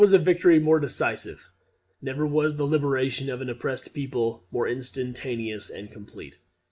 [0.01, 1.47] ]Never was victory more decisive,
[2.01, 6.39] never was the liberation of an oppressed people more instantaneous and complete.